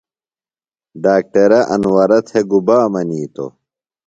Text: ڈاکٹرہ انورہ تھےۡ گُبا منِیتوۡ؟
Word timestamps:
ڈاکٹرہ 1.03 1.59
انورہ 1.73 2.19
تھےۡ 2.27 2.45
گُبا 2.49 2.77
منِیتوۡ؟ 2.91 3.51